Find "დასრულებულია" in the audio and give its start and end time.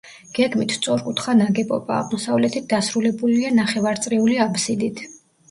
2.73-3.53